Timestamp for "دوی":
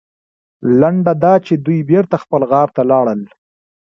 1.65-1.79